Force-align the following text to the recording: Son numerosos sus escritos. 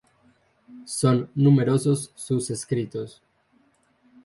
Son 0.87 1.29
numerosos 1.35 2.11
sus 2.15 2.49
escritos. 2.49 3.21